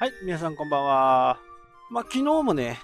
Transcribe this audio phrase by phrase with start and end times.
[0.00, 1.40] はい、皆さんこんばんは。
[1.90, 2.78] まあ、昨日もね、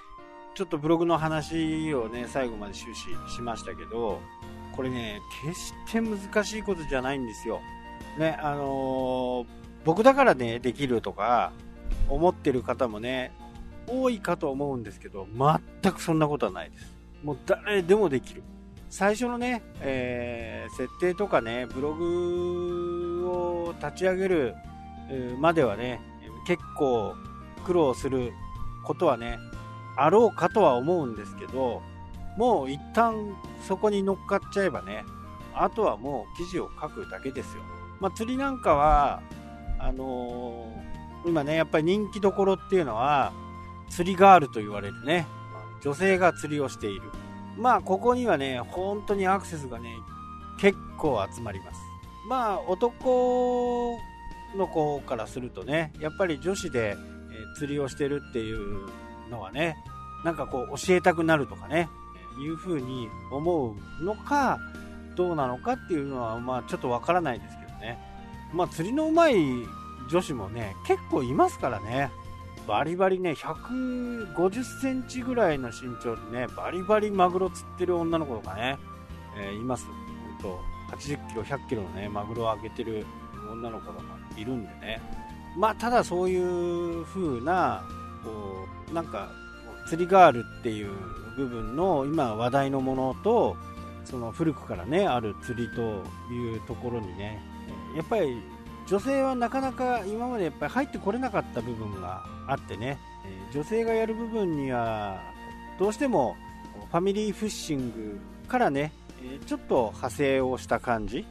[0.57, 3.03] ちょっとブログの話をね、最後まで終始
[3.33, 4.21] しましたけど、
[4.73, 7.61] これね、決して難しいことじゃないんですよ。
[8.19, 9.47] ね、あのー、
[9.85, 11.53] 僕だからね、できるとか、
[12.09, 13.31] 思ってる方もね、
[13.87, 16.93] 多いかと思うんですけど、全くそんなことはないです。
[17.23, 18.43] もう誰でもできる。
[18.91, 24.57] 最初のね、えー、設定とかね、ブログを立ち上げる
[25.39, 26.01] まではね、
[26.45, 27.15] 結構
[27.65, 28.33] 苦労する
[28.85, 29.39] ことはね、
[29.97, 31.83] あろうかとは思うんですけど、
[32.37, 35.05] もう一旦そこに乗っかっちゃえばね、
[35.55, 37.63] あとはもう記事を書くだけですよ。
[38.01, 39.23] まあ、釣りなんかは、
[39.79, 43.33] あのー、今ね、やっぱり人気どころっていうのは、
[43.89, 45.27] 釣りガールと言われるね、
[45.83, 47.03] 女性が釣りをしている。
[47.57, 49.95] まあ、ここにはね、本当にアクセスがね、
[50.59, 51.81] 結構集まります。
[52.29, 53.97] まあ、男
[54.57, 56.97] の子からするとね、やっぱり女子で、
[57.31, 58.89] え釣りをしてるっていう
[59.31, 59.77] のはね、
[60.25, 61.89] なんかこう教えたくなるとかね、
[62.41, 64.59] いうふうに思うのか、
[65.17, 67.99] どうなのかっていうのは、まあちょっとわからないですけどね。
[68.53, 69.67] まあ釣りの上手い
[70.11, 72.11] 女子もね、結構いますからね。
[72.67, 78.79] バリバリね、150センチぐらいの身長でね、バリバリマグロ釣ってる女の子とかね、
[79.39, 79.87] えー、います。
[79.87, 79.93] ほ
[80.35, 80.61] んと、
[80.97, 83.05] 80キロ、100キロのね、マグロをあげてる
[83.53, 85.01] 女の子とかいるんでね。
[85.57, 87.85] まあ、ただそういう風な、
[88.25, 89.31] こう、なんか、
[89.89, 90.91] 釣りガールっていう
[91.37, 93.57] 部分の今話題のものと、
[94.05, 97.41] その古くからね、ある釣りというところにね、
[97.97, 98.37] やっぱり
[98.87, 102.99] 女性はなかなか今までやっぱり入ってこれなかった部分があってね、
[103.53, 105.21] 女性がやる部分には
[105.79, 106.37] どうしても
[106.91, 108.93] ファミリーフィッシングからね、
[109.47, 111.27] ちょっと派生をした感じ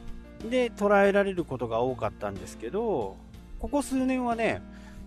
[0.50, 3.16] で捉えられることが多かったんですけど、
[3.58, 4.62] ここ数年はね、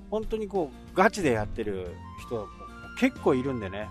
[0.10, 2.48] 本当にこう、ガチでやってる人
[3.00, 3.90] 結構いるんでね、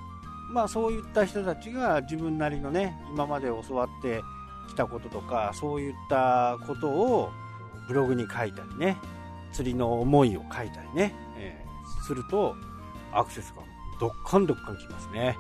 [0.51, 4.23] まあそういった人たちが自分なりのね、今まで教わって
[4.69, 7.31] きたこととか、そういったことを
[7.89, 8.97] ブログに書いたりね、
[9.53, 12.55] 釣りの思いを書いたりね、えー、すると、
[13.13, 13.63] アクセスが
[14.01, 15.37] どっかんどっかんきますね。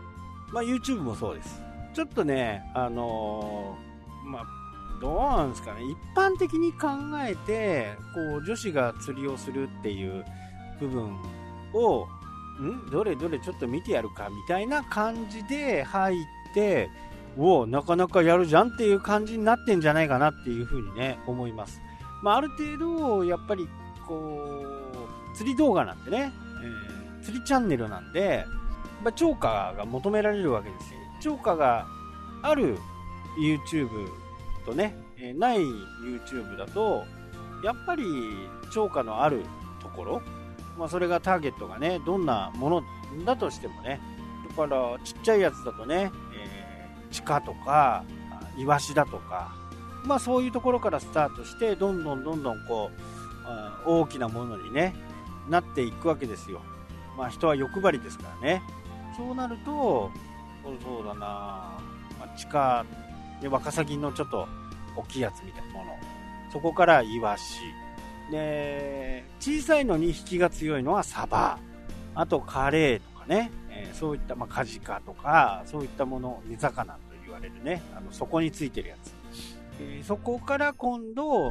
[0.52, 1.62] まあ YouTube もそうです。
[1.94, 4.44] ちょっとね、あのー、まあ
[5.00, 6.88] どうなんですかね、一般的に考
[7.26, 10.24] えて、こう、女子が釣りをするっていう
[10.80, 11.16] 部分
[11.74, 12.06] を、
[12.60, 12.90] ん？
[12.90, 16.16] どれどれちょっと見てやるかみたいな感じで入っ
[16.54, 16.88] て、
[17.36, 21.82] おなかなかやるじゃんっていう感じになってんじゃないかなっていうふうにね、思います。
[22.22, 23.68] まあ、ある程度、やっぱり、
[24.06, 24.40] こ
[25.32, 26.32] う、釣り動画なんでね、
[26.64, 28.46] えー、釣りチャンネルなんで、
[29.04, 31.00] まあ、超過が求められるわけですよ。
[31.20, 31.86] 超過が
[32.42, 32.78] ある
[33.38, 33.88] YouTube
[34.66, 37.04] とね、えない YouTube だと、
[37.64, 38.04] やっぱり
[38.70, 39.44] 超過のある
[39.80, 40.22] ところ、
[40.76, 42.82] まあ、それがターゲットがね、どんなもの
[43.24, 44.00] だとしてもね、
[44.48, 48.04] だからちっちゃいやつだとね、えー、地下とか、
[48.58, 49.54] イワシだとか、
[50.04, 52.90] まあそういうところからスタートして、どんどんどんどんこ
[53.86, 54.94] う、大きなものにね、
[55.48, 56.60] なっていくわけですよ。
[57.16, 58.62] まあ人は欲張りですからね。
[59.16, 60.10] そうなると、
[60.82, 61.78] そうだな、ま
[62.20, 62.84] あ、地下
[63.40, 64.46] で、ワカサギのちょっと
[64.96, 65.98] 大きいやつみたいなもの。
[66.52, 67.60] そこからイワシ。
[68.30, 71.58] で、小さいのに引きが強いのはサバ。
[72.14, 73.50] あとカレーとかね。
[73.70, 77.82] えー、そういった、まあ、カジカとか、そういったもの、煮魚と言われるね。
[77.94, 79.14] あの、底についてるやつ。
[79.80, 81.50] えー、そこから今度、ホ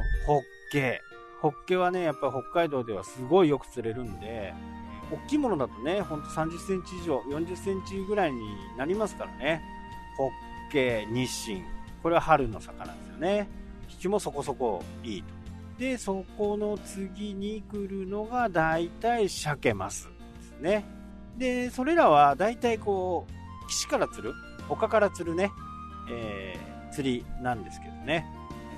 [0.72, 1.00] ケ。
[1.40, 4.52] ホッケはね、やっぱり北海道ではすごいよく釣れるんで、
[5.12, 9.62] 大きいものだとね、ほんと30センチ以上、40センチぐらいになりますからね。
[10.16, 10.30] ホッ
[10.72, 11.64] ケ、ニシン、
[12.06, 13.48] これは春の魚ですよね。
[13.90, 15.28] 引きもそこそこいいと。
[15.76, 20.08] で、そこの次に来るのが大体鮭マス
[20.38, 20.84] ですね。
[21.36, 24.34] で、それらは大体こう、岸から釣る、
[24.68, 25.50] 丘から釣るね、
[26.08, 28.24] えー、釣りなんですけどね。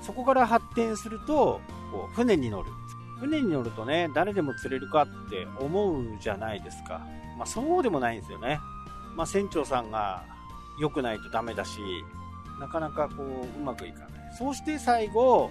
[0.01, 1.61] そこから発展すると、
[1.91, 2.71] こう、船に乗る。
[3.19, 7.05] 船に乗るとね、誰でも釣れるかって思うじゃないですか。
[7.37, 8.59] まあそうでもないんですよね。
[9.15, 10.23] まあ船長さんが
[10.79, 11.79] 良くないとダメだし、
[12.59, 14.09] なかなかこう、うまくいかない。
[14.37, 15.49] そうして最後、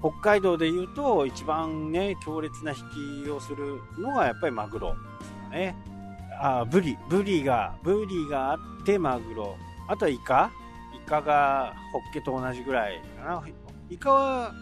[0.00, 5.76] 北海道で言うと、一番ね、強烈な引きをするのがやっぱりマグロですかね。
[6.40, 9.56] あ、ブリ、ブリが、ブリがあってマグロ。
[9.88, 10.50] あとはイカ
[10.94, 13.42] イカがホッケと同じぐらいかな。
[13.90, 14.52] イカは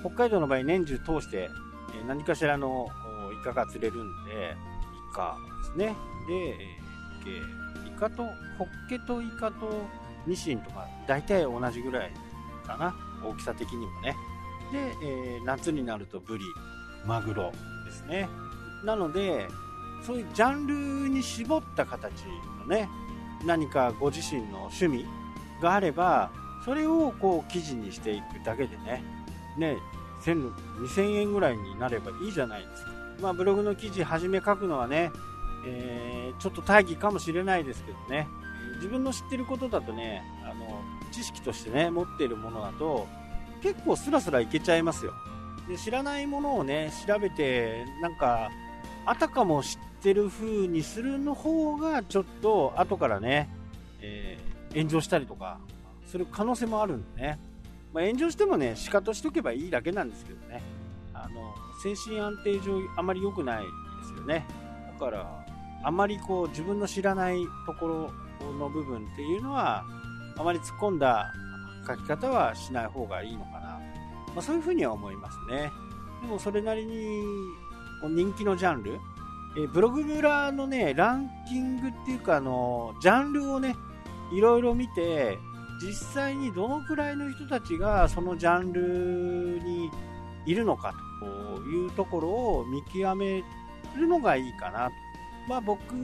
[0.00, 1.48] 北海道の場合年中通して
[2.06, 2.88] 何かしらの
[3.40, 4.56] イカが釣れるんで、
[5.12, 5.96] イカですね。
[6.28, 6.56] で、
[7.86, 8.24] イカと、
[8.58, 9.86] ホッケとイカと
[10.26, 12.12] ニシンとか大体同じぐらい
[12.66, 12.94] かな。
[13.24, 14.16] 大きさ的にもね。
[14.72, 16.44] で、えー、夏になるとブリ
[17.04, 17.52] マグロ
[17.84, 18.28] ですね。
[18.84, 19.48] なので
[20.06, 22.24] そういうジャンルに絞った形
[22.60, 22.88] のね
[23.44, 25.04] 何かご自身の趣味
[25.60, 26.30] があれば
[26.64, 29.02] それをこう記事にしていくだけでね
[29.56, 29.76] ね
[30.22, 32.90] 2000円ぐらいになればいいじゃないですか、
[33.20, 35.10] まあ、ブログの記事初め書くのはね、
[35.66, 38.28] えー、ちょっと大義かもしれないですけどね。
[38.78, 40.82] 自分の知ってることだとねあの
[41.12, 43.06] 知識としてね持っているものだと
[43.62, 45.12] 結構スラスラいけちゃいますよ。
[45.68, 48.50] で知らないものをね調べてなんか
[49.04, 53.48] あたかも知ってる風にするの方がちょっと後からね、
[54.00, 55.58] えー、炎上したりとか
[56.06, 57.38] する可能性もあるんでね、
[57.92, 60.62] まあ、炎上してもねシカとしとけばいいだけなんですけどね。
[61.12, 63.68] あの精神安定上あまり良くないで
[64.06, 64.46] すよね。
[64.94, 65.44] だから
[65.82, 68.10] あまりこう自分の知らないところ
[68.58, 69.84] の部分っていうのは
[70.36, 71.32] あまり突っ込んだ
[71.86, 73.80] 書き方はしない方がいいのかな、ま
[74.38, 75.70] あ、そういうふうには思いますね。
[76.22, 77.22] でもそれなりに
[78.02, 79.00] 人気のジャンル。
[79.56, 83.74] えブログ村のねランキングっていうかあのジャンルをね
[84.30, 85.38] いろいろ見て
[85.80, 89.90] 実際にどのくらいの人たちがそのジャンルに
[90.44, 93.42] いるのかというところを見極め
[93.96, 94.90] るのがいいかな
[95.48, 95.94] まあ僕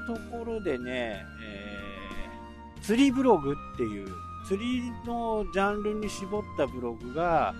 [0.00, 4.08] のところでね、えー、釣りブログっていう
[4.46, 7.54] 釣りのジャンルに絞ったブログが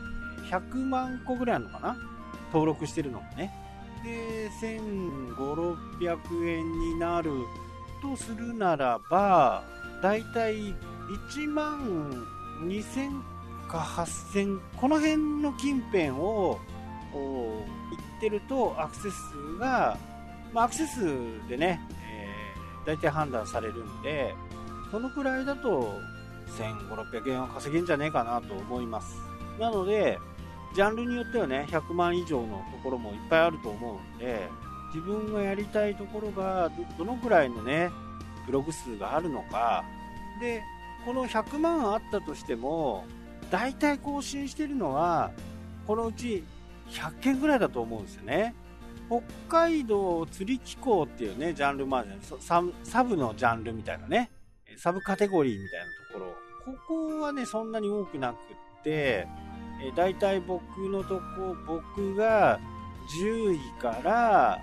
[0.51, 1.97] 100万個ぐらいあるのかな？
[2.53, 3.53] 登録してるのがね。
[4.03, 7.31] で、1500、600円になる
[8.01, 9.65] とするならば、
[10.03, 10.55] だいたい
[11.35, 12.27] 1万
[12.63, 13.11] 2000
[13.69, 16.59] か8000、この辺の近辺を
[17.13, 17.65] 行
[18.19, 19.99] ってるとアクセス数が、
[20.53, 21.81] まあ、アクセス数でね、
[22.89, 24.35] 大体判断されるんで、
[24.91, 26.01] そのくらいだと
[26.57, 26.89] 1500、
[27.23, 29.15] 600円は稼げんじゃねえかなと思います。
[29.61, 30.19] なので、
[30.75, 34.49] ジャンルによってはね、100万以上のところもいっぱいあると思うんで、
[34.95, 37.91] 自分がやりたいところがどのくらいのね、
[38.47, 39.85] ブログ数があるのか、
[40.41, 40.63] で、
[41.05, 43.05] この100万あったとしても、
[43.51, 45.31] 大体更新してるのは、
[45.87, 46.43] このうち
[46.89, 48.55] 100件ぐらいだと思うんですよね。
[49.09, 52.11] 北海道釣り機構っていうね、ジャンルまで、
[52.41, 54.31] ササブのジャンルみたいなね、
[54.77, 56.35] サブカテゴリーみたいなとこ
[56.67, 59.27] ろ、ここはね、そんなに多くなくって、
[59.83, 62.61] えー、大体僕のとこ、僕が
[63.23, 64.59] 10位から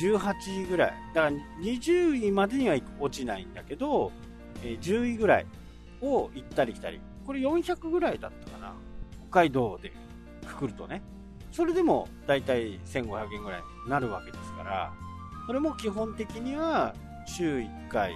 [0.00, 0.94] 18位ぐらい。
[1.12, 4.12] だから20位までには落ちないんだけど、
[4.62, 5.46] えー、10位ぐらい
[6.00, 7.00] を行ったり来たり。
[7.26, 8.74] これ400ぐらいだったかな。
[9.30, 9.92] 北海道で
[10.46, 11.02] くくるとね。
[11.54, 14.92] それでも大体1500円ぐらいになるわけですから、
[15.46, 16.94] それも基本的には
[17.26, 18.14] 週1回、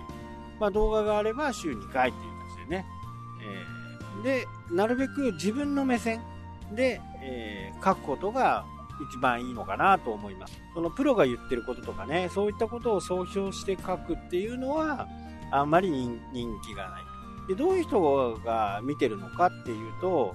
[0.59, 2.87] まあ動画があれば週2回っていう感じでね、
[3.43, 3.79] えー
[4.23, 6.21] で、なるべく自分の目線
[6.75, 8.65] で、えー、書くことが
[9.11, 10.61] 一番いいのかなと思います。
[10.75, 15.07] そのプロが言ってることとかね、そういったことを総評して書くっていうのは、
[15.51, 16.19] あんまり人
[16.63, 17.03] 気がない。
[17.49, 20.35] で、どういう人が見てるのかっていうと、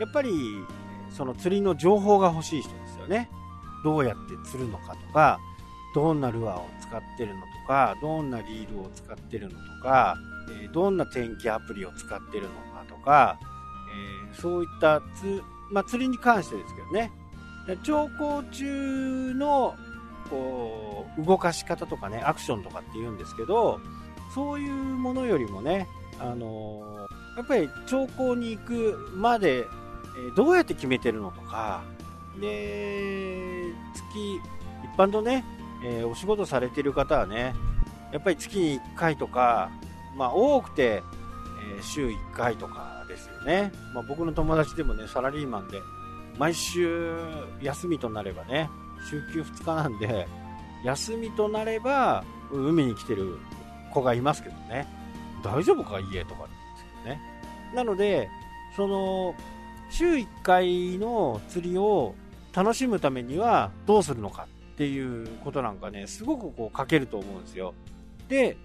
[0.00, 0.64] やっぱり、
[1.16, 3.30] その釣りの情報が欲しい人ですよね。
[3.82, 5.40] どうやって釣るのかとか、
[5.94, 10.16] どんなルアーを使ってるのとか、どんなリールを使ってるのとか、
[10.62, 13.38] えどんな天気アプリを使ってるのかとか、
[14.32, 17.10] え、そういったつ、まあ、釣りに関してですけどね、
[17.82, 19.74] 調校中の
[20.30, 23.80] こう動かし方とかね、アクションとかって言うんですけど、
[24.34, 25.88] そういうものよりもね、
[26.20, 29.64] あのー、やっぱり調校に行くまで、
[30.34, 31.82] どうやって決めてるのとか、
[32.40, 34.40] で、月、一
[34.96, 35.44] 般のね、
[35.84, 37.54] えー、お仕事されてる方はね、
[38.12, 39.70] やっぱり月に1回とか、
[40.16, 41.02] まあ多くて、
[41.78, 43.72] え週1回とかですよね。
[43.94, 45.80] まあ、僕の友達でもね、サラリーマンで、
[46.38, 47.16] 毎週
[47.62, 48.68] 休みとなればね、
[49.10, 50.26] 週休2日なんで、
[50.84, 53.38] 休みとなれば、海に来てる
[53.92, 54.86] 子がいますけどね、
[55.42, 57.20] 大丈夫か家とかですけどね。
[57.74, 58.28] なので、
[58.76, 59.34] その、
[59.90, 62.14] 週1回の釣りを
[62.54, 67.74] 楽しむためにはどうするのかっていうことなんかね、すごくこう書けると思うんですよ。
[68.28, 68.56] で、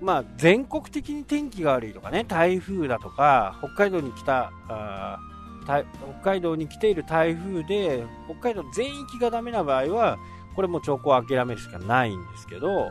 [0.00, 5.18] まあ、全国的に天気が悪いとかね、台風だとか、北海道に来た、あ
[5.66, 5.84] 北
[6.22, 10.18] 海道に来ている台風で、北海道全域がダメな場合は、
[10.54, 12.90] これも兆候を諦めるしかないんですけど、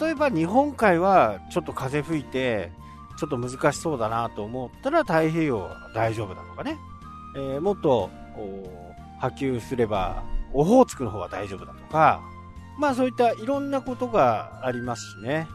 [0.00, 2.70] 例えば日本海はちょっと風吹いて、
[3.18, 6.76] ちょっと難しそうだなと思ったら太平洋は大丈夫だとかね、
[7.36, 8.10] えー、もっと
[9.20, 12.22] 波及すればオホーツクの方は大丈夫だとか、
[12.78, 15.46] まあそういったいろんなことがありますしね。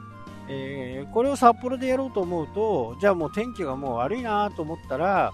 [0.47, 5.31] えー、これを札幌でやろうと思うと、じゃあもう天気がもう悪いなと思ったら、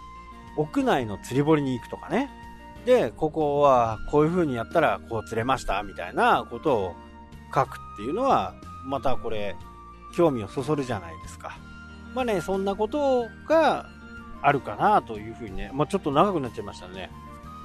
[0.58, 2.30] 屋内の釣り堀に行くとかね。
[2.86, 6.96] で、ここはこういう風にやったらこう釣れましたみたいなことを
[7.54, 8.54] 書くっていうのは、
[8.86, 9.56] またこれ、
[10.16, 11.58] 興味をそそるじゃないですか。
[12.14, 13.86] まあね、そんなことが
[14.42, 17.10] あるかなというふうにね、まあ、ちょっと長くなっちゃいましたね。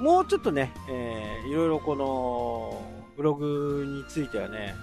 [0.00, 2.82] もうちょっとね、えー、いろいろこの
[3.16, 4.74] ブログについてはね、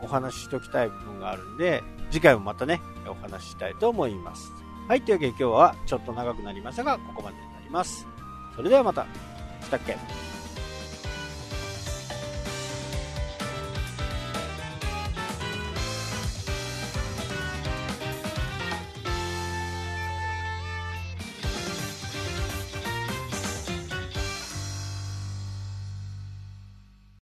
[0.00, 4.50] お話ししておきたい部分があるんで、次回もまたね、お話ししたいと思います。
[4.88, 8.06] はい、というわけで今日はちょっと長くなりましたが、ここまでになります。
[8.56, 9.06] それではまた。
[9.62, 9.96] したっけ？